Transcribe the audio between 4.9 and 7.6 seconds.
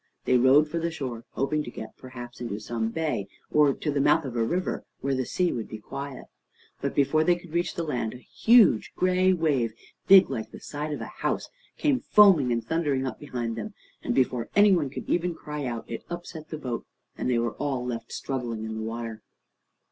where the sea would be quiet. But before they could